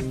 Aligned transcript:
Hey, 0.00 0.06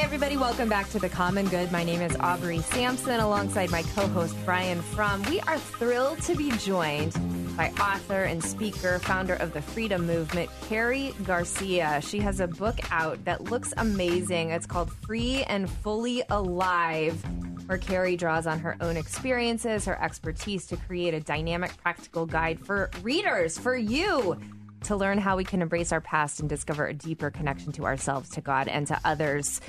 everybody, 0.00 0.36
welcome 0.36 0.68
back 0.68 0.90
to 0.90 0.98
The 0.98 1.08
Common 1.08 1.46
Good. 1.46 1.70
My 1.70 1.84
name 1.84 2.00
is 2.00 2.16
Aubrey 2.18 2.58
Sampson 2.58 3.20
alongside 3.20 3.70
my 3.70 3.84
co 3.94 4.08
host 4.08 4.34
Brian 4.44 4.82
From. 4.82 5.22
We 5.24 5.38
are 5.42 5.56
thrilled 5.58 6.20
to 6.22 6.34
be 6.34 6.50
joined 6.58 7.14
by 7.56 7.68
author 7.80 8.24
and 8.24 8.42
speaker, 8.42 8.98
founder 8.98 9.34
of 9.34 9.52
the 9.52 9.62
Freedom 9.62 10.04
Movement, 10.04 10.50
Karrie 10.62 11.14
Garcia. 11.24 12.00
She 12.02 12.18
has 12.18 12.40
a 12.40 12.48
book 12.48 12.80
out 12.90 13.24
that 13.26 13.44
looks 13.44 13.72
amazing. 13.76 14.50
It's 14.50 14.66
called 14.66 14.90
Free 14.90 15.44
and 15.44 15.70
Fully 15.70 16.24
Alive, 16.30 17.24
where 17.72 17.78
Karrie 17.78 18.18
draws 18.18 18.46
on 18.46 18.58
her 18.58 18.76
own 18.82 18.98
experiences, 18.98 19.86
her 19.86 19.98
expertise 20.02 20.66
to 20.66 20.76
create 20.76 21.14
a 21.14 21.20
dynamic, 21.20 21.74
practical 21.78 22.26
guide 22.26 22.60
for 22.60 22.90
readers, 23.00 23.56
for 23.56 23.74
you 23.74 24.38
to 24.84 24.94
learn 24.94 25.16
how 25.16 25.38
we 25.38 25.44
can 25.44 25.62
embrace 25.62 25.90
our 25.90 26.02
past 26.02 26.40
and 26.40 26.50
discover 26.50 26.86
a 26.86 26.92
deeper 26.92 27.30
connection 27.30 27.72
to 27.72 27.86
ourselves, 27.86 28.28
to 28.28 28.42
God, 28.42 28.68
and 28.68 28.86
to 28.88 29.00
others. 29.06 29.62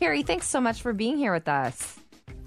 Karrie, 0.00 0.26
thanks 0.26 0.46
so 0.46 0.58
much 0.58 0.80
for 0.80 0.94
being 0.94 1.18
here 1.18 1.34
with 1.34 1.48
us. 1.48 1.98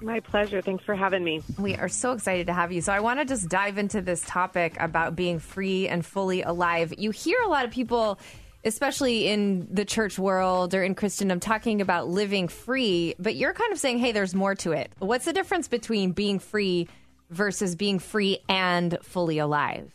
My 0.02 0.20
pleasure. 0.20 0.64
Thanks 0.64 0.83
for 0.83 0.95
having 0.95 1.23
me. 1.23 1.44
We 1.59 1.75
are 1.75 1.89
so 1.89 2.14
excited 2.14 2.48
to 2.48 2.53
have 2.53 2.72
you. 2.72 2.81
So, 2.81 2.92
I 2.92 3.00
want 3.00 3.20
to 3.20 3.25
just 3.25 3.48
dive 3.50 3.77
into 3.77 4.02
this 4.02 4.23
topic 4.25 4.75
about 4.80 5.16
being 5.16 5.38
free 5.38 5.88
and 5.88 6.03
fully 6.03 6.42
alive. 6.42 6.92
You 6.98 7.11
hear 7.11 7.39
a 7.42 7.48
lot 7.48 7.66
of 7.66 7.72
people, 7.72 8.17
especially 8.66 9.28
in 9.28 9.67
the 9.69 9.86
church 9.86 10.17
world 10.17 10.73
or 10.73 10.83
in 10.83 10.95
Christendom, 10.95 11.39
talking 11.39 11.81
about 11.81 12.08
living 12.08 12.47
free, 12.47 13.16
but 13.20 13.36
you're 13.36 13.53
kind 13.53 13.72
of 13.72 13.80
saying, 13.80 14.00
hey, 14.00 14.11
there's 14.11 14.33
more 14.33 14.55
to 14.55 14.72
it. 14.72 14.92
What's 15.00 15.25
the 15.25 15.33
difference 15.33 15.67
between 15.67 16.11
being 16.11 16.39
free 16.39 16.88
versus 17.30 17.75
being 17.75 18.00
free 18.00 18.39
and 18.47 18.97
fully 19.02 19.38
alive? 19.38 19.92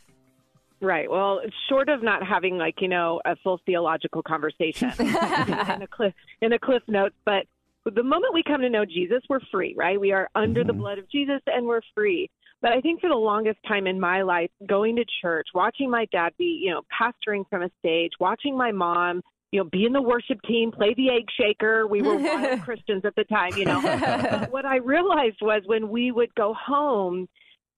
Right. 0.81 1.11
Well, 1.11 1.41
short 1.69 1.89
of 1.89 2.03
not 2.03 2.25
having 2.25 2.57
like 2.57 2.77
you 2.81 2.87
know 2.87 3.21
a 3.25 3.35
full 3.43 3.61
theological 3.67 4.23
conversation 4.23 4.93
in 4.99 5.09
a 5.09 5.89
cliff 5.91 6.15
in 6.41 6.53
a 6.53 6.59
cliff 6.59 6.83
notes, 6.87 7.17
but 7.25 7.47
the 7.95 8.03
moment 8.03 8.35
we 8.35 8.43
come 8.43 8.61
to 8.61 8.71
know 8.71 8.85
Jesus, 8.85 9.23
we're 9.29 9.41
free, 9.51 9.75
right? 9.77 10.01
We 10.01 10.13
are 10.13 10.29
under 10.35 10.63
the 10.63 10.73
mm-hmm. 10.73 10.81
blood 10.81 10.99
of 10.99 11.11
Jesus 11.11 11.41
and 11.47 11.67
we're 11.67 11.81
free. 11.95 12.31
But 12.61 12.73
I 12.73 12.81
think 12.81 13.01
for 13.01 13.09
the 13.09 13.15
longest 13.17 13.59
time 13.67 13.87
in 13.87 14.01
my 14.01 14.23
life, 14.23 14.51
going 14.67 14.97
to 14.97 15.05
church, 15.23 15.47
watching 15.55 15.91
my 15.91 16.07
dad 16.11 16.33
be, 16.39 16.61
you 16.63 16.71
know, 16.71 16.83
pastoring 17.01 17.45
from 17.49 17.63
a 17.63 17.71
stage, 17.79 18.13
watching 18.19 18.57
my 18.57 18.73
mom, 18.73 19.23
you 19.53 19.61
know, 19.61 19.69
be 19.71 19.85
in 19.85 19.93
the 19.93 20.03
worship 20.03 20.39
team, 20.47 20.73
play 20.73 20.93
the 20.95 21.09
egg 21.11 21.25
shaker. 21.41 21.87
We 21.87 22.03
were 22.03 22.17
wild 22.17 22.61
Christians 22.65 23.05
at 23.05 23.15
the 23.15 23.25
time, 23.25 23.53
you 23.57 23.65
know. 23.65 23.81
But 23.83 24.53
what 24.53 24.65
I 24.67 24.77
realized 24.77 25.39
was 25.41 25.63
when 25.67 25.89
we 25.89 26.11
would 26.11 26.35
go 26.35 26.53
home, 26.55 27.29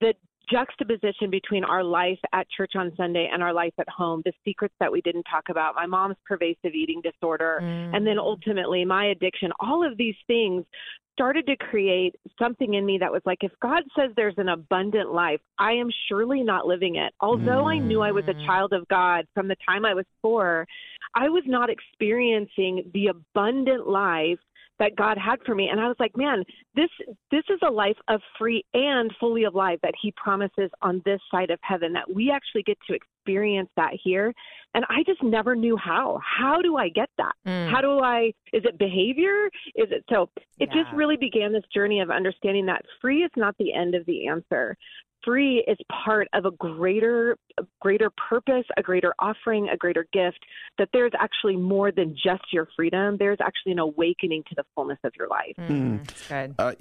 the 0.01 0.15
juxtaposition 0.51 1.31
between 1.31 1.63
our 1.63 1.85
life 1.85 2.19
at 2.33 2.49
church 2.51 2.73
on 2.75 2.91
Sunday 2.97 3.29
and 3.33 3.41
our 3.41 3.53
life 3.53 3.75
at 3.79 3.89
home, 3.89 4.23
the 4.25 4.33
secrets 4.45 4.75
that 4.81 4.91
we 4.91 5.01
didn't 5.03 5.23
talk 5.31 5.45
about, 5.49 5.77
my 5.77 5.87
mom's 5.87 6.17
pervasive 6.27 6.75
eating 6.75 7.01
disorder, 7.03 7.61
Mm. 7.63 7.97
and 7.97 8.07
then 8.07 8.19
ultimately 8.19 8.85
my 8.85 9.07
addiction, 9.07 9.53
all 9.61 9.87
of 9.87 9.97
these 9.97 10.17
things 10.27 10.65
started 11.13 11.47
to 11.47 11.57
create 11.57 12.15
something 12.39 12.75
in 12.75 12.87
me 12.87 12.99
that 12.99 13.13
was 13.13 13.23
like, 13.25 13.39
if 13.43 13.53
God 13.61 13.83
says 13.97 14.11
there's 14.17 14.39
an 14.39 14.49
abundant 14.49 15.13
life, 15.13 15.41
I 15.59 15.73
am 15.73 15.89
surely 16.09 16.43
not 16.43 16.67
living 16.67 16.97
it. 16.97 17.13
Although 17.21 17.67
I 17.69 17.79
knew 17.79 18.01
I 18.01 18.13
was 18.13 18.25
a 18.29 18.33
mm. 18.33 18.47
child 18.47 18.73
of 18.73 18.89
God 18.89 19.27
from 19.35 19.49
the 19.49 19.57
time 19.67 19.85
I 19.85 19.95
was 19.95 20.07
four, 20.23 20.67
I 21.15 21.29
was 21.29 21.43
not 21.47 21.71
experiencing 21.71 22.91
the 22.95 23.09
abundant 23.09 23.89
life 23.89 24.39
that 24.79 24.97
God 24.97 25.19
had 25.19 25.39
for 25.45 25.55
me. 25.55 25.69
And 25.71 25.79
I 25.79 25.87
was 25.87 25.97
like, 26.01 26.17
man, 26.17 26.43
this 26.75 26.89
this 27.31 27.45
is 27.51 27.61
a 27.63 27.71
life 27.71 27.99
of 28.09 28.21
free 28.39 28.65
and 28.73 29.13
fully 29.21 29.45
alive 29.45 29.79
that 29.83 29.95
he 30.01 30.13
promises 30.17 30.71
on 30.83 31.03
this 31.05 31.21
side 31.31 31.51
of 31.51 31.59
heaven 31.63 31.93
that 31.93 32.13
we 32.13 32.33
actually 32.35 32.63
get 32.63 32.79
to 32.89 32.95
experience 33.31 33.69
that 33.77 33.93
here. 34.03 34.33
And 34.75 34.85
I 34.89 35.03
just 35.05 35.23
never 35.23 35.57
knew 35.57 35.77
how. 35.77 36.21
How 36.25 36.61
do 36.63 36.77
I 36.77 36.89
get 36.89 37.09
that? 37.19 37.33
Mm. 37.47 37.71
How 37.71 37.81
do 37.81 38.01
I 38.01 38.33
is 38.53 38.63
it 38.65 38.79
behavior? 38.79 39.47
Is 39.75 39.89
it 39.91 40.05
so 40.09 40.29
it 40.59 40.67
just 40.67 40.93
really 40.95 41.17
began 41.17 41.53
this 41.53 41.65
journey 41.75 42.01
of 42.01 42.11
understanding 42.11 42.67
that 42.67 42.83
free 43.01 43.23
is 43.23 43.31
not 43.37 43.57
the 43.59 43.73
end 43.73 43.95
of 43.95 44.07
the 44.07 44.29
answer. 44.29 44.77
Free 45.25 45.63
is 45.69 45.77
part 46.05 46.29
of 46.33 46.47
a 46.47 46.51
greater 46.53 47.37
a 47.59 47.65
greater 47.81 48.11
purpose, 48.29 48.65
a 48.77 48.83
greater 48.83 49.13
offering, 49.19 49.69
a 49.69 49.77
greater 49.77 50.07
gift 50.13 50.39
that 50.79 50.89
there's 50.93 51.13
actually 51.19 51.57
more 51.57 51.91
than 51.91 52.15
just 52.15 52.45
your 52.53 52.69
freedom. 52.77 53.17
There's 53.19 53.39
actually 53.41 53.73
an 53.73 53.81
awakening 53.81 54.45
to 54.49 54.55
the 54.57 54.65
fullness 54.75 54.99
of 55.05 55.13
your 55.19 55.29
life. 55.29 55.55
Mm, 55.59 56.07
that's 56.07 56.29
good. 56.29 56.55
Uh, 56.59 56.73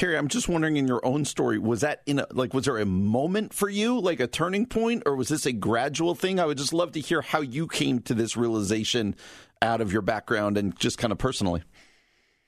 Karrie, 0.00 0.16
I'm 0.16 0.28
just 0.28 0.48
wondering 0.48 0.78
in 0.78 0.88
your 0.88 1.04
own 1.04 1.26
story, 1.26 1.58
was 1.58 1.82
that 1.82 2.00
in 2.06 2.20
a, 2.20 2.26
like, 2.30 2.54
was 2.54 2.64
there 2.64 2.78
a 2.78 2.86
moment 2.86 3.52
for 3.52 3.68
you, 3.68 4.00
like 4.00 4.18
a 4.18 4.26
turning 4.26 4.64
point, 4.64 5.02
or 5.04 5.14
was 5.14 5.28
this 5.28 5.44
a 5.44 5.52
gradual 5.52 6.14
thing? 6.14 6.40
I 6.40 6.46
would 6.46 6.56
just 6.56 6.72
love 6.72 6.92
to 6.92 7.00
hear 7.00 7.20
how 7.20 7.42
you 7.42 7.68
came 7.68 7.98
to 8.00 8.14
this 8.14 8.34
realization 8.34 9.14
out 9.60 9.82
of 9.82 9.92
your 9.92 10.00
background 10.00 10.56
and 10.56 10.74
just 10.78 10.96
kind 10.96 11.12
of 11.12 11.18
personally. 11.18 11.62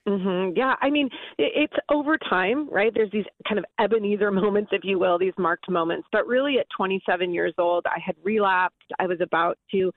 hmm 0.07 0.53
Yeah, 0.57 0.77
I 0.81 0.89
mean, 0.89 1.11
it's 1.37 1.75
over 1.91 2.17
time, 2.17 2.71
right? 2.71 2.91
There's 2.95 3.11
these 3.11 3.27
kind 3.47 3.59
of 3.59 3.67
Ebenezer 3.79 4.31
moments, 4.31 4.71
if 4.73 4.81
you 4.83 4.99
will, 4.99 5.19
these 5.19 5.35
marked 5.37 5.69
moments. 5.71 6.09
But 6.11 6.27
really, 6.27 6.59
at 6.59 6.67
27 6.75 7.35
years 7.35 7.53
old, 7.59 7.85
I 7.85 7.99
had 8.03 8.17
relapsed. 8.23 8.93
I 8.99 9.07
was 9.07 9.21
about 9.21 9.59
to 9.73 9.93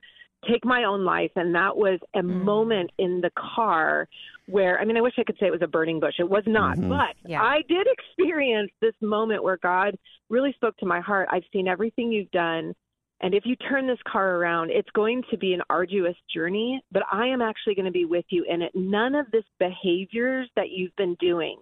take 0.48 0.64
my 0.64 0.84
own 0.84 1.04
life, 1.04 1.30
and 1.36 1.54
that 1.54 1.76
was 1.76 1.98
a 2.14 2.20
mm. 2.20 2.44
moment 2.44 2.90
in 2.98 3.20
the 3.20 3.30
car 3.36 4.08
where, 4.46 4.78
I 4.78 4.84
mean, 4.84 4.96
I 4.96 5.00
wish 5.00 5.14
I 5.18 5.24
could 5.24 5.36
say 5.40 5.46
it 5.46 5.52
was 5.52 5.62
a 5.62 5.66
burning 5.66 6.00
bush. 6.00 6.14
It 6.18 6.28
was 6.28 6.44
not, 6.46 6.76
mm-hmm. 6.76 6.88
but 6.88 7.16
Yeah. 7.24 7.42
I 7.42 7.62
did 7.68 7.86
experience 8.18 8.70
this 8.80 8.94
moment 9.00 9.42
where 9.42 9.58
God 9.58 9.96
really 10.30 10.52
spoke 10.52 10.76
to 10.78 10.86
my 10.86 11.00
heart. 11.00 11.28
I've 11.30 11.44
seen 11.52 11.68
everything 11.68 12.12
you've 12.12 12.30
done. 12.30 12.74
And 13.20 13.34
if 13.34 13.44
you 13.46 13.56
turn 13.56 13.86
this 13.86 13.98
car 14.06 14.36
around, 14.36 14.70
it's 14.70 14.90
going 14.90 15.22
to 15.30 15.38
be 15.38 15.54
an 15.54 15.62
arduous 15.70 16.16
journey, 16.32 16.82
but 16.92 17.02
I 17.10 17.26
am 17.26 17.40
actually 17.40 17.74
going 17.74 17.86
to 17.86 17.90
be 17.90 18.04
with 18.04 18.26
you 18.28 18.44
in 18.46 18.60
it. 18.60 18.72
None 18.74 19.14
of 19.14 19.30
this 19.30 19.44
behaviors 19.58 20.50
that 20.54 20.68
you've 20.68 20.94
been 20.96 21.16
doing 21.18 21.56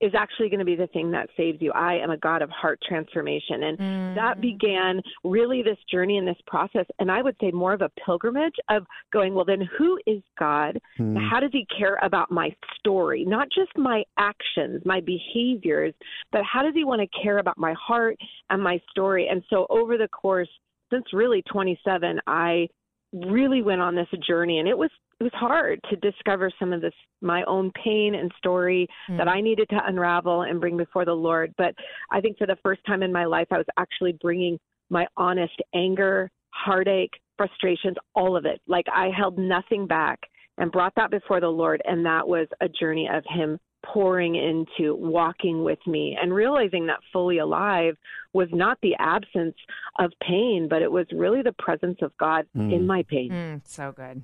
is 0.00 0.12
actually 0.16 0.48
going 0.48 0.60
to 0.60 0.64
be 0.64 0.76
the 0.76 0.86
thing 0.88 1.10
that 1.10 1.28
saves 1.36 1.60
you. 1.60 1.72
I 1.72 1.94
am 1.94 2.10
a 2.10 2.16
God 2.16 2.42
of 2.42 2.50
heart 2.50 2.80
transformation. 2.86 3.64
And 3.64 3.78
Mm. 3.78 4.14
that 4.14 4.40
began 4.40 5.02
really 5.24 5.62
this 5.62 5.78
journey 5.90 6.18
and 6.18 6.26
this 6.26 6.40
process. 6.46 6.86
And 6.98 7.10
I 7.10 7.22
would 7.22 7.36
say 7.40 7.50
more 7.50 7.72
of 7.72 7.82
a 7.82 7.90
pilgrimage 8.04 8.54
of 8.68 8.86
going, 9.12 9.34
well, 9.34 9.44
then 9.44 9.60
who 9.76 9.98
is 10.06 10.22
God? 10.38 10.78
How 11.30 11.40
does 11.40 11.50
he 11.52 11.66
care 11.66 11.98
about 12.02 12.30
my 12.30 12.54
story? 12.78 13.24
Not 13.24 13.48
just 13.50 13.76
my 13.76 14.02
actions, 14.18 14.82
my 14.84 15.00
behaviors, 15.00 15.94
but 16.32 16.42
how 16.44 16.62
does 16.62 16.74
he 16.74 16.84
want 16.84 17.00
to 17.02 17.22
care 17.22 17.38
about 17.38 17.58
my 17.58 17.74
heart 17.74 18.16
and 18.48 18.62
my 18.62 18.80
story? 18.90 19.28
And 19.28 19.42
so 19.50 19.66
over 19.70 19.96
the 19.98 20.08
course, 20.08 20.48
since 20.90 21.04
really 21.12 21.42
27, 21.42 22.20
I 22.26 22.68
really 23.12 23.62
went 23.62 23.80
on 23.80 23.94
this 23.94 24.08
journey 24.26 24.58
and 24.58 24.68
it 24.68 24.76
was 24.76 24.90
it 25.18 25.24
was 25.24 25.32
hard 25.34 25.78
to 25.90 25.96
discover 25.96 26.50
some 26.58 26.72
of 26.72 26.80
this 26.80 26.94
my 27.20 27.42
own 27.44 27.70
pain 27.84 28.14
and 28.14 28.32
story 28.38 28.88
mm. 29.08 29.18
that 29.18 29.28
I 29.28 29.40
needed 29.40 29.68
to 29.70 29.80
unravel 29.84 30.42
and 30.42 30.60
bring 30.60 30.76
before 30.78 31.04
the 31.04 31.12
Lord. 31.12 31.52
But 31.58 31.74
I 32.10 32.20
think 32.20 32.38
for 32.38 32.46
the 32.46 32.56
first 32.62 32.80
time 32.86 33.02
in 33.02 33.12
my 33.12 33.26
life 33.26 33.48
I 33.50 33.58
was 33.58 33.66
actually 33.78 34.16
bringing 34.20 34.58
my 34.88 35.06
honest 35.16 35.60
anger 35.74 36.30
heartache 36.50 37.12
frustrations 37.36 37.96
all 38.14 38.36
of 38.36 38.46
it. 38.46 38.60
Like 38.66 38.86
I 38.92 39.10
held 39.16 39.38
nothing 39.38 39.86
back 39.86 40.20
and 40.56 40.72
brought 40.72 40.94
that 40.96 41.10
before 41.10 41.40
the 41.40 41.48
Lord 41.48 41.82
and 41.84 42.04
that 42.06 42.26
was 42.26 42.46
a 42.60 42.68
journey 42.68 43.08
of 43.12 43.24
him 43.28 43.58
pouring 43.92 44.34
into 44.34 44.94
walking 44.94 45.64
with 45.64 45.78
me 45.86 46.16
and 46.20 46.32
realizing 46.32 46.86
that 46.86 47.00
fully 47.12 47.38
alive 47.38 47.96
was 48.32 48.48
not 48.52 48.78
the 48.82 48.94
absence 48.98 49.56
of 49.98 50.12
pain, 50.22 50.68
but 50.68 50.82
it 50.82 50.92
was 50.92 51.06
really 51.12 51.42
the 51.42 51.52
presence 51.52 51.98
of 52.02 52.16
God 52.18 52.46
in 52.54 52.86
my 52.86 53.04
pain. 53.08 53.30
Mm, 53.30 53.60
so 53.64 53.92
good. 53.92 54.22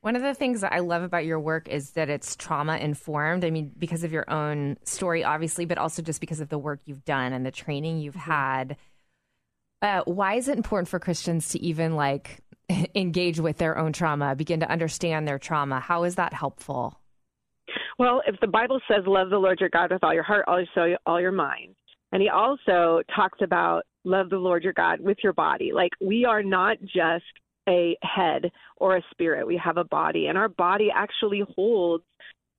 One 0.00 0.16
of 0.16 0.22
the 0.22 0.34
things 0.34 0.62
that 0.62 0.72
I 0.72 0.80
love 0.80 1.02
about 1.02 1.24
your 1.24 1.38
work 1.38 1.68
is 1.68 1.90
that 1.90 2.08
it's 2.08 2.34
trauma 2.34 2.76
informed. 2.76 3.44
I 3.44 3.50
mean, 3.50 3.70
because 3.78 4.02
of 4.02 4.12
your 4.12 4.28
own 4.28 4.76
story, 4.82 5.22
obviously, 5.22 5.64
but 5.64 5.78
also 5.78 6.02
just 6.02 6.20
because 6.20 6.40
of 6.40 6.48
the 6.48 6.58
work 6.58 6.80
you've 6.86 7.04
done 7.04 7.32
and 7.32 7.46
the 7.46 7.52
training 7.52 7.98
you've 7.98 8.16
had. 8.16 8.76
Uh, 9.80 10.02
why 10.04 10.34
is 10.34 10.48
it 10.48 10.56
important 10.56 10.88
for 10.88 10.98
Christians 10.98 11.50
to 11.50 11.60
even 11.60 11.94
like 11.94 12.40
engage 12.96 13.38
with 13.38 13.58
their 13.58 13.78
own 13.78 13.92
trauma, 13.92 14.34
begin 14.34 14.60
to 14.60 14.70
understand 14.70 15.28
their 15.28 15.38
trauma? 15.38 15.78
How 15.78 16.02
is 16.02 16.16
that 16.16 16.32
helpful? 16.32 16.98
Well, 18.02 18.20
if 18.26 18.34
the 18.40 18.48
Bible 18.48 18.80
says 18.88 19.04
love 19.06 19.30
the 19.30 19.38
Lord 19.38 19.60
your 19.60 19.68
God 19.68 19.92
with 19.92 20.02
all 20.02 20.12
your 20.12 20.24
heart, 20.24 20.44
all 20.48 20.58
your 20.58 20.66
soul, 20.74 20.96
all 21.06 21.20
your 21.20 21.30
mind, 21.30 21.76
and 22.10 22.20
he 22.20 22.28
also 22.28 23.00
talks 23.14 23.38
about 23.40 23.84
love 24.02 24.28
the 24.28 24.38
Lord 24.38 24.64
your 24.64 24.72
God 24.72 24.98
with 25.00 25.18
your 25.22 25.32
body. 25.32 25.70
Like 25.72 25.92
we 26.00 26.24
are 26.24 26.42
not 26.42 26.78
just 26.82 27.22
a 27.68 27.96
head 28.02 28.50
or 28.76 28.96
a 28.96 29.02
spirit. 29.12 29.46
We 29.46 29.56
have 29.58 29.76
a 29.76 29.84
body, 29.84 30.26
and 30.26 30.36
our 30.36 30.48
body 30.48 30.88
actually 30.92 31.44
holds 31.54 32.02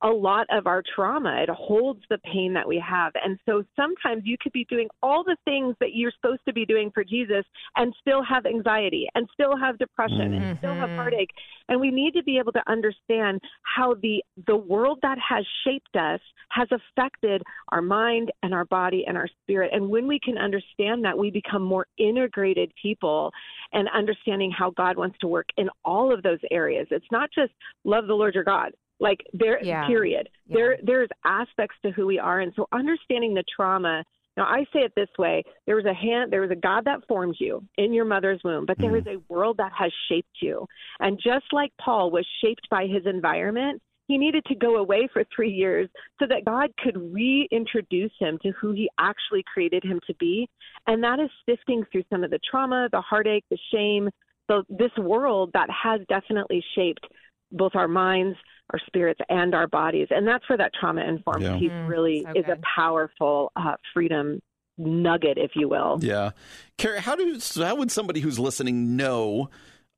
a 0.03 0.07
lot 0.07 0.45
of 0.51 0.67
our 0.67 0.83
trauma. 0.95 1.41
It 1.41 1.49
holds 1.49 2.01
the 2.09 2.17
pain 2.19 2.53
that 2.53 2.67
we 2.67 2.83
have. 2.85 3.13
And 3.23 3.39
so 3.47 3.63
sometimes 3.75 4.23
you 4.25 4.37
could 4.39 4.51
be 4.51 4.65
doing 4.69 4.89
all 5.01 5.23
the 5.23 5.37
things 5.45 5.75
that 5.79 5.95
you're 5.95 6.11
supposed 6.11 6.41
to 6.45 6.53
be 6.53 6.65
doing 6.65 6.91
for 6.93 7.03
Jesus 7.03 7.45
and 7.77 7.93
still 8.01 8.21
have 8.23 8.45
anxiety 8.45 9.07
and 9.15 9.27
still 9.33 9.57
have 9.57 9.79
depression 9.79 10.31
mm-hmm. 10.31 10.43
and 10.43 10.57
still 10.57 10.75
have 10.75 10.89
heartache. 10.89 11.29
And 11.69 11.79
we 11.79 11.89
need 11.89 12.11
to 12.13 12.23
be 12.23 12.37
able 12.37 12.51
to 12.51 12.63
understand 12.67 13.39
how 13.63 13.95
the 14.01 14.21
the 14.47 14.55
world 14.55 14.99
that 15.01 15.17
has 15.17 15.45
shaped 15.65 15.95
us 15.95 16.19
has 16.49 16.67
affected 16.71 17.41
our 17.69 17.81
mind 17.81 18.31
and 18.43 18.53
our 18.53 18.65
body 18.65 19.05
and 19.07 19.17
our 19.17 19.29
spirit. 19.41 19.71
And 19.73 19.89
when 19.89 20.07
we 20.07 20.19
can 20.19 20.37
understand 20.37 21.03
that, 21.05 21.17
we 21.17 21.31
become 21.31 21.63
more 21.63 21.87
integrated 21.97 22.71
people 22.81 23.31
and 23.71 23.87
understanding 23.95 24.51
how 24.51 24.71
God 24.71 24.97
wants 24.97 25.17
to 25.19 25.27
work 25.27 25.47
in 25.57 25.69
all 25.85 26.13
of 26.13 26.23
those 26.23 26.39
areas. 26.51 26.87
It's 26.91 27.05
not 27.11 27.29
just 27.33 27.51
love 27.85 28.07
the 28.07 28.13
Lord 28.13 28.35
your 28.35 28.43
God. 28.43 28.71
Like 29.03 29.19
there, 29.33 29.61
yeah. 29.61 29.85
period. 29.85 30.29
Yeah. 30.47 30.55
There, 30.55 30.77
there's 30.81 31.09
aspects 31.25 31.75
to 31.83 31.91
who 31.91 32.07
we 32.07 32.19
are, 32.19 32.39
and 32.39 32.53
so 32.55 32.67
understanding 32.71 33.33
the 33.33 33.43
trauma. 33.53 34.03
Now, 34.37 34.45
I 34.45 34.63
say 34.71 34.79
it 34.79 34.93
this 34.95 35.09
way: 35.19 35.43
there 35.67 35.75
was 35.75 35.85
a 35.85 35.93
hand, 35.93 36.31
there 36.31 36.41
was 36.41 36.51
a 36.51 36.55
God 36.69 36.85
that 36.85 37.05
formed 37.07 37.35
you 37.37 37.61
in 37.77 37.91
your 37.91 38.05
mother's 38.05 38.39
womb, 38.45 38.65
but 38.65 38.77
there 38.79 38.91
mm. 38.91 39.01
is 39.01 39.07
a 39.07 39.33
world 39.33 39.57
that 39.57 39.73
has 39.77 39.91
shaped 40.09 40.37
you. 40.41 40.65
And 41.01 41.19
just 41.21 41.45
like 41.51 41.71
Paul 41.83 42.11
was 42.11 42.25
shaped 42.41 42.65
by 42.71 42.87
his 42.87 43.05
environment, 43.05 43.81
he 44.07 44.17
needed 44.17 44.45
to 44.45 44.55
go 44.55 44.77
away 44.77 45.09
for 45.11 45.23
three 45.35 45.51
years 45.51 45.89
so 46.19 46.25
that 46.27 46.45
God 46.45 46.69
could 46.81 46.97
reintroduce 47.13 48.11
him 48.19 48.39
to 48.43 48.51
who 48.51 48.71
he 48.71 48.89
actually 48.97 49.43
created 49.53 49.83
him 49.83 49.99
to 50.07 50.15
be. 50.15 50.47
And 50.87 51.03
that 51.03 51.19
is 51.19 51.29
sifting 51.45 51.83
through 51.91 52.03
some 52.09 52.23
of 52.23 52.31
the 52.31 52.39
trauma, 52.49 52.87
the 52.91 53.01
heartache, 53.01 53.45
the 53.49 53.59
shame, 53.73 54.09
so 54.49 54.63
this 54.69 54.91
world 54.97 55.51
that 55.53 55.69
has 55.69 56.01
definitely 56.09 56.63
shaped 56.75 57.05
both 57.51 57.75
our 57.75 57.87
minds, 57.87 58.37
our 58.71 58.79
spirits, 58.85 59.19
and 59.29 59.53
our 59.53 59.67
bodies. 59.67 60.07
And 60.09 60.27
that's 60.27 60.47
where 60.49 60.57
that 60.57 60.71
trauma 60.79 61.01
informed 61.01 61.43
yeah. 61.43 61.57
piece 61.57 61.71
mm, 61.71 61.87
really 61.87 62.23
so 62.23 62.39
is 62.39 62.45
a 62.47 62.57
powerful 62.75 63.51
uh, 63.55 63.75
freedom 63.93 64.39
nugget, 64.77 65.37
if 65.37 65.51
you 65.55 65.69
will. 65.69 65.99
Yeah, 66.01 66.31
Karrie, 66.77 66.99
how 66.99 67.15
do 67.15 67.39
how 67.57 67.75
would 67.75 67.91
somebody 67.91 68.19
who's 68.19 68.39
listening 68.39 68.95
know? 68.95 69.49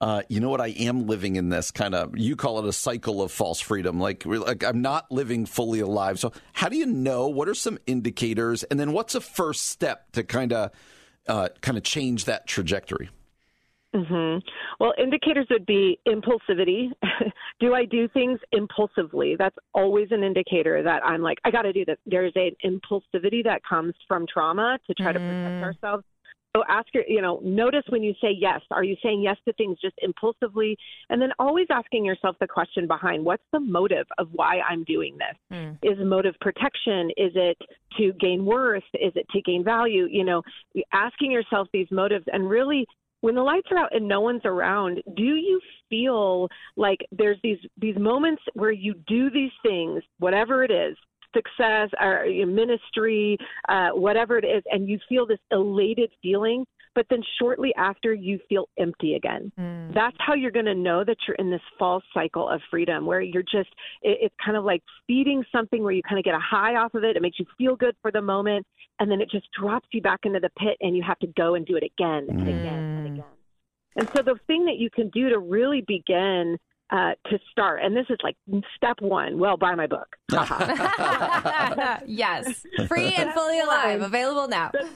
Uh, 0.02 0.22
you 0.28 0.42
know 0.42 0.50
what? 0.50 0.60
I 0.60 0.68
am 0.68 1.08
living 1.08 1.38
in 1.38 1.50
this 1.50 1.72
kind 1.72 1.96
of. 1.96 2.18
You 2.18 2.36
call 2.36 2.60
it 2.60 2.66
a 2.66 2.74
cycle 2.74 3.22
of 3.22 3.32
false 3.32 3.62
freedom. 3.62 4.00
Like, 4.00 4.26
like 4.26 4.64
I'm 4.64 4.82
not 4.82 5.10
living 5.10 5.46
fully 5.46 5.80
alive. 5.80 6.20
So, 6.20 6.34
how 6.54 6.68
do 6.68 6.78
you 6.78 6.86
know? 6.86 7.28
What 7.28 7.48
are 7.48 7.54
some 7.54 7.78
indicators? 7.88 8.64
And 8.64 8.80
then, 8.80 8.92
what's 8.92 9.16
a 9.16 9.22
first 9.22 9.68
step 9.68 10.12
to 10.12 10.24
kind 10.24 10.52
of, 10.52 10.72
uh, 11.28 11.50
kind 11.62 11.78
of 11.78 11.84
change 11.84 12.26
that 12.26 12.46
trajectory? 12.46 13.10
Mm-hmm. 13.96 14.40
Well, 14.80 14.94
indicators 14.98 15.48
would 15.50 15.66
be 15.66 16.00
impulsivity. 16.08 16.90
do 17.60 17.74
I 17.74 17.86
do 17.86 18.08
things 18.10 18.40
impulsively? 18.52 19.36
That's 19.38 19.56
always 19.74 20.08
an 20.12 20.24
indicator 20.24 20.84
that 20.84 21.04
I'm 21.06 21.22
like, 21.22 21.38
I 21.46 21.52
got 21.52 21.62
to 21.62 21.74
do 21.74 21.86
this. 21.86 21.98
There's 22.06 22.34
an 22.36 22.52
impulsivity 22.66 23.44
that 23.46 23.62
comes 23.68 23.94
from 24.08 24.26
trauma 24.32 24.78
to 24.88 24.94
try 24.94 25.12
mm. 25.12 25.14
to 25.14 25.20
protect 25.20 25.56
mm. 25.56 25.64
ourselves. 25.64 26.04
So 26.56 26.64
ask 26.70 26.88
your, 26.94 27.04
you 27.06 27.22
know, 27.22 27.42
notice 27.44 27.84
when 27.90 28.02
you 28.02 28.14
say 28.22 28.30
yes. 28.32 28.62
Are 28.72 28.84
you 28.84 28.96
saying 29.04 29.22
yes 29.22 29.36
to 29.46 29.54
things 29.54 29.78
just 29.82 29.96
impulsively? 30.02 30.78
And 31.10 31.22
then 31.22 31.32
always 31.38 31.68
asking 31.70 32.06
yourself 32.06 32.38
the 32.40 32.48
question 32.48 32.88
behind 32.88 33.26
what's 33.26 33.44
the 33.52 33.60
motive 33.60 34.06
of 34.18 34.30
why 34.32 34.62
I'm 34.62 34.86
doing 34.86 35.18
this? 35.18 35.58
Mm. 35.58 35.78
Is 35.84 35.98
motive 36.06 36.36
protection? 36.40 37.12
Is 37.18 37.34
it 37.36 37.58
to 37.98 38.14
gain 38.22 38.46
worth? 38.46 38.84
Is 38.94 39.12
it 39.16 39.28
to 39.32 39.42
gain 39.42 39.66
value? 39.66 40.08
You 40.10 40.24
know, 40.24 40.44
asking 40.94 41.32
yourself 41.32 41.68
these 41.74 41.88
motives 41.92 42.24
and 42.32 42.50
really 42.50 42.88
when 43.26 43.34
the 43.34 43.42
lights 43.42 43.70
are 43.72 43.80
out 43.80 43.96
and 43.96 44.08
no 44.08 44.22
one's 44.22 44.46
around, 44.46 45.02
do 45.16 45.24
you 45.24 45.60
feel 45.90 46.48
like 46.76 47.00
there's 47.12 47.40
these 47.42 47.58
these 47.80 47.98
moments 47.98 48.44
where 48.54 48.72
you 48.72 48.94
do 49.08 49.32
these 49.32 49.50
things, 49.64 50.04
whatever 50.20 50.64
it 50.64 50.70
is, 50.70 50.96
success 51.34 51.90
or 52.00 52.28
ministry, 52.46 53.36
uh, 53.68 53.90
whatever 53.94 54.38
it 54.38 54.46
is, 54.46 54.62
and 54.70 54.88
you 54.88 55.00
feel 55.10 55.26
this 55.26 55.40
elated 55.50 56.12
feeling, 56.22 56.66
but 56.94 57.08
then 57.10 57.24
shortly 57.40 57.74
after 57.76 58.14
you 58.14 58.40
feel 58.48 58.70
empty 58.78 59.16
again. 59.16 59.52
Mm. 59.60 59.92
That's 59.96 60.16
how 60.20 60.36
you're 60.36 60.52
going 60.52 60.68
to 60.68 60.76
know 60.76 61.04
that 61.04 61.18
you're 61.28 61.36
in 61.38 61.50
this 61.50 61.62
false 61.80 62.04
cycle 62.14 62.48
of 62.48 62.62
freedom 62.70 63.08
where 63.08 63.22
you're 63.22 63.42
just, 63.42 63.70
it, 64.04 64.20
it's 64.22 64.36
kind 64.46 64.56
of 64.56 64.64
like 64.64 64.84
feeding 65.08 65.44
something 65.52 65.82
where 65.82 65.94
you 65.94 66.04
kind 66.08 66.20
of 66.20 66.26
get 66.26 66.36
a 66.36 66.40
high 66.40 66.76
off 66.76 66.94
of 66.94 67.04
it. 67.04 67.16
It 67.16 67.24
makes 67.24 67.40
you 67.40 67.46
feel 67.58 67.76
good 67.76 67.96
for 68.04 68.12
the 68.12 68.22
moment, 68.22 68.68
and 69.00 69.10
then 69.10 69.20
it 69.20 69.32
just 69.32 69.48
drops 69.60 69.88
you 69.94 70.02
back 70.02 70.20
into 70.26 70.40
the 70.40 70.52
pit, 70.60 70.78
and 70.80 70.96
you 70.96 71.02
have 71.02 71.18
to 71.20 71.28
go 71.36 71.56
and 71.56 71.66
do 71.66 71.76
it 71.76 71.84
again 71.84 72.28
and 72.30 72.42
mm. 72.42 72.62
again 72.62 72.95
and 73.96 74.10
so 74.16 74.22
the 74.22 74.36
thing 74.48 74.66
that 74.66 74.78
you 74.78 74.90
can 74.90 75.10
do 75.10 75.30
to 75.30 75.40
really 75.40 75.82
begin 75.88 76.58
uh, 76.92 77.12
to 77.28 77.40
start. 77.52 77.82
And 77.84 77.96
this 77.96 78.06
is 78.10 78.18
like 78.24 78.36
step 78.76 79.02
one. 79.02 79.40
Well, 79.40 79.58
buy 79.58 79.76
my 79.76 79.88
book. 79.88 80.16
yes. 82.06 82.66
Free 82.88 83.14
and 83.14 83.34
fully 83.34 83.60
alive. 83.60 84.02
Available 84.02 84.48
now. 84.48 84.72
That's, 84.74 84.90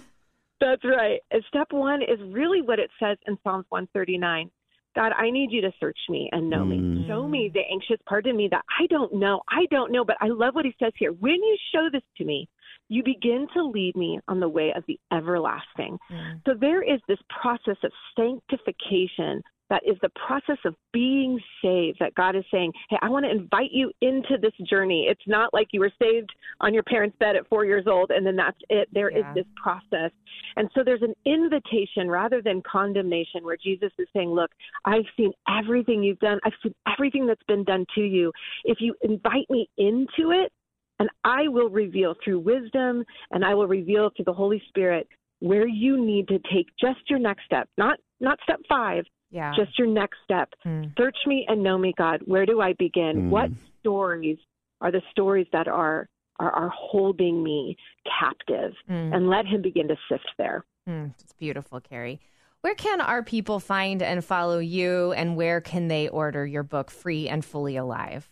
that's 0.62 0.86
right. 0.86 1.20
And 1.32 1.44
step 1.48 1.68
one 1.72 2.02
is 2.02 2.20
really 2.32 2.62
what 2.62 2.80
it 2.80 2.90
says 3.00 3.18
in 3.28 3.38
Psalms 3.44 3.66
139. 3.70 4.52
God, 4.96 5.12
I 5.18 5.30
need 5.30 5.52
you 5.52 5.62
to 5.62 5.72
search 5.80 5.98
me 6.10 6.30
and 6.32 6.50
know 6.50 6.64
mm. 6.64 6.80
me. 6.98 7.06
Show 7.08 7.28
me 7.28 7.52
the 7.54 7.62
anxious 7.72 8.04
part 8.08 8.28
of 8.28 8.36
me 8.36 8.48
that 8.52 8.66
I 8.80 8.88
don't 8.88 9.14
know. 9.16 9.42
I 9.50 9.66
don't 9.72 9.92
know, 9.92 10.04
but 10.04 10.18
I 10.20 10.28
love 10.28 10.56
what 10.56 10.66
he 10.66 10.76
says 10.82 10.94
here. 10.98 11.12
When 11.12 11.36
you 11.36 11.58
show 11.74 11.90
this 11.92 12.02
to 12.18 12.26
me, 12.26 12.50
you 12.90 13.04
begin 13.04 13.48
to 13.54 13.64
lead 13.64 13.96
me 13.96 14.20
on 14.28 14.40
the 14.40 14.50
way 14.50 14.74
of 14.76 14.84
the 14.88 15.00
everlasting. 15.14 15.98
Mm. 16.12 16.42
So 16.46 16.54
there 16.60 16.82
is 16.82 17.00
this 17.08 17.20
process 17.42 17.78
of 17.84 17.92
sanctification 18.18 19.42
that 19.70 19.84
is 19.86 19.98
the 20.02 20.10
process 20.28 20.58
of 20.66 20.76
being 20.92 21.40
saved 21.62 21.98
that 22.00 22.16
God 22.16 22.36
is 22.36 22.44
saying, 22.52 22.74
Hey, 22.90 22.98
I 23.02 23.10
want 23.10 23.26
to 23.26 23.32
invite 23.32 23.72
you 23.72 23.92
into 24.02 24.38
this 24.42 24.54
journey. 24.68 25.06
It's 25.10 25.22
not 25.28 25.54
like 25.54 25.68
you 25.72 25.80
were 25.80 25.92
saved 26.02 26.30
on 26.60 26.74
your 26.74 26.84
parents' 26.84 27.16
bed 27.20 27.36
at 27.36 27.48
four 27.48 27.66
years 27.66 27.86
old 27.88 28.12
and 28.12 28.26
then 28.26 28.36
that's 28.36 28.58
it. 28.70 28.90
There 28.92 29.12
yeah. 29.12 29.20
is 29.20 29.26
this 29.36 29.46
process. 29.62 30.12
And 30.56 30.70
so 30.74 30.82
there's 30.84 31.04
an 31.04 31.14
invitation 31.26 32.10
rather 32.10 32.42
than 32.42 32.62
condemnation 32.70 33.44
where 33.44 33.58
Jesus 33.58 33.92
is 34.00 34.08
saying, 34.14 34.30
Look, 34.30 34.52
I've 34.86 35.06
seen 35.16 35.32
everything 35.48 36.04
you've 36.04 36.20
done, 36.20 36.40
I've 36.44 36.54
seen 36.64 36.74
everything 36.92 37.28
that's 37.28 37.44
been 37.48 37.64
done 37.64 37.86
to 37.96 38.02
you. 38.02 38.32
If 38.66 38.80
you 38.82 38.96
invite 39.04 39.50
me 39.50 39.70
into 39.78 40.32
it, 40.32 40.52
and 41.00 41.10
I 41.24 41.48
will 41.48 41.70
reveal 41.70 42.16
through 42.24 42.40
wisdom 42.40 43.04
and 43.32 43.46
I 43.46 43.54
will 43.56 43.68
reveal 43.68 44.10
through 44.16 44.26
the 44.26 44.34
Holy 44.34 44.62
Spirit 44.70 45.08
where 45.40 45.68
you 45.68 46.04
need 46.04 46.28
to 46.28 46.40
take 46.54 46.68
just 46.80 47.00
your 47.10 47.20
next 47.20 47.46
step, 47.46 47.70
not 47.78 48.00
not 48.20 48.38
step 48.44 48.60
5, 48.68 49.06
yeah. 49.32 49.54
Just 49.56 49.78
your 49.78 49.88
next 49.88 50.18
step. 50.24 50.50
Mm. 50.66 50.92
Search 50.98 51.18
me 51.28 51.46
and 51.48 51.62
know 51.62 51.78
me, 51.78 51.94
God. 51.98 52.22
Where 52.26 52.46
do 52.46 52.62
I 52.62 52.74
begin? 52.74 53.28
Mm. 53.28 53.30
What 53.30 53.50
stories 53.80 54.38
are 54.82 54.92
the 54.92 55.02
stories 55.12 55.48
that 55.52 55.68
are 55.68 56.08
are, 56.40 56.52
are 56.52 56.70
holding 56.70 57.44
me 57.44 57.78
captive? 58.20 58.74
Mm. 58.90 59.16
And 59.16 59.30
let 59.30 59.46
him 59.46 59.62
begin 59.62 59.88
to 59.90 59.96
sift 60.10 60.30
there. 60.38 60.66
Mm. 60.88 61.14
It's 61.20 61.34
beautiful, 61.34 61.80
Karrie. 61.80 62.20
Where 62.62 62.76
can 62.76 63.00
our 63.00 63.24
people 63.24 63.60
find 63.60 64.02
and 64.02 64.26
follow 64.26 64.60
you, 64.60 65.14
and 65.14 65.38
where 65.38 65.62
can 65.62 65.88
they 65.88 66.10
order 66.10 66.46
your 66.46 66.64
book, 66.64 66.92
Free 66.92 67.30
and 67.30 67.46
Fully 67.46 67.78
Alive? 67.78 68.30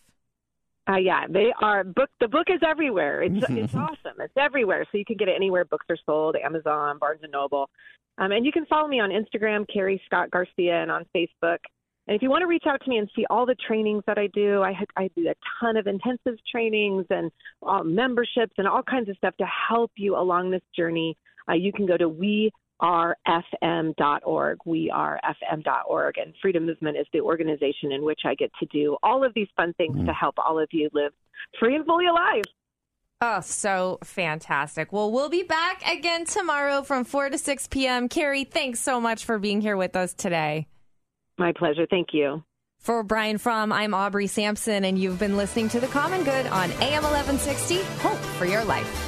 Uh, 0.88 0.96
yeah, 0.96 1.26
they 1.28 1.52
are 1.60 1.84
book. 1.84 2.08
The 2.18 2.28
book 2.28 2.46
is 2.48 2.60
everywhere. 2.66 3.22
It's 3.22 3.44
it's 3.50 3.74
awesome. 3.74 4.20
It's 4.20 4.36
everywhere, 4.38 4.86
so 4.90 4.96
you 4.96 5.04
can 5.04 5.16
get 5.16 5.28
it 5.28 5.36
anywhere 5.36 5.64
books 5.64 5.86
are 5.90 5.98
sold: 6.06 6.36
Amazon, 6.36 6.98
Barnes 6.98 7.20
and 7.22 7.32
Noble. 7.32 7.68
Um, 8.16 8.32
and 8.32 8.44
you 8.44 8.52
can 8.52 8.66
follow 8.66 8.88
me 8.88 8.98
on 8.98 9.10
Instagram, 9.10 9.66
Karrie 9.74 10.00
Scott 10.06 10.30
Garcia, 10.30 10.82
and 10.82 10.90
on 10.90 11.04
Facebook. 11.14 11.58
And 12.08 12.16
if 12.16 12.22
you 12.22 12.30
want 12.30 12.40
to 12.40 12.46
reach 12.46 12.64
out 12.66 12.80
to 12.82 12.90
me 12.90 12.96
and 12.96 13.08
see 13.14 13.26
all 13.28 13.44
the 13.44 13.54
trainings 13.66 14.02
that 14.06 14.18
I 14.18 14.28
do, 14.28 14.62
I, 14.62 14.74
I 14.96 15.10
do 15.14 15.28
a 15.28 15.34
ton 15.60 15.76
of 15.76 15.86
intensive 15.86 16.38
trainings 16.50 17.04
and 17.10 17.30
uh, 17.64 17.82
memberships 17.82 18.54
and 18.56 18.66
all 18.66 18.82
kinds 18.82 19.10
of 19.10 19.16
stuff 19.18 19.36
to 19.36 19.46
help 19.68 19.92
you 19.96 20.16
along 20.16 20.50
this 20.50 20.62
journey. 20.74 21.16
Uh, 21.48 21.52
you 21.54 21.70
can 21.70 21.86
go 21.86 21.98
to 21.98 22.08
wearefm.org, 22.82 24.58
wearefm.org, 24.66 26.18
and 26.18 26.34
Freedom 26.40 26.66
Movement 26.66 26.96
is 26.96 27.06
the 27.12 27.20
organization 27.20 27.92
in 27.92 28.02
which 28.02 28.20
I 28.24 28.34
get 28.34 28.50
to 28.60 28.66
do 28.66 28.96
all 29.02 29.24
of 29.24 29.32
these 29.34 29.48
fun 29.56 29.72
things 29.74 29.96
mm-hmm. 29.96 30.06
to 30.06 30.12
help 30.12 30.34
all 30.38 30.58
of 30.58 30.68
you 30.72 30.88
live 30.92 31.12
free 31.58 31.76
and 31.76 31.84
fully 31.84 32.06
alive. 32.06 32.44
Oh, 33.20 33.40
so 33.40 33.98
fantastic. 34.04 34.92
Well, 34.92 35.10
we'll 35.10 35.28
be 35.28 35.42
back 35.42 35.82
again 35.88 36.24
tomorrow 36.24 36.82
from 36.82 37.04
4 37.04 37.30
to 37.30 37.38
6 37.38 37.66
p.m. 37.66 38.08
Karrie, 38.08 38.48
thanks 38.48 38.78
so 38.80 39.00
much 39.00 39.24
for 39.24 39.38
being 39.38 39.60
here 39.60 39.76
with 39.76 39.96
us 39.96 40.14
today. 40.14 40.68
My 41.36 41.52
pleasure. 41.52 41.86
Thank 41.88 42.08
you. 42.12 42.44
For 42.78 43.02
Brian 43.02 43.38
From, 43.38 43.72
I'm 43.72 43.92
Aubrey 43.92 44.28
Sampson, 44.28 44.84
and 44.84 44.96
you've 44.96 45.18
been 45.18 45.36
listening 45.36 45.68
to 45.70 45.80
The 45.80 45.88
Common 45.88 46.22
Good 46.22 46.46
on 46.46 46.70
AM 46.80 47.02
1160. 47.02 47.82
Hope 48.00 48.18
for 48.38 48.46
your 48.46 48.64
life. 48.64 49.07